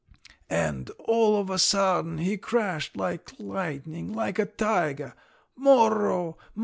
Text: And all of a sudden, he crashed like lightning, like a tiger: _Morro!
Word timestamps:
And 0.49 0.89
all 1.05 1.37
of 1.37 1.51
a 1.51 1.59
sudden, 1.59 2.17
he 2.17 2.35
crashed 2.35 2.97
like 2.97 3.33
lightning, 3.37 4.11
like 4.11 4.39
a 4.39 4.47
tiger: 4.47 5.13
_Morro! 5.63 6.37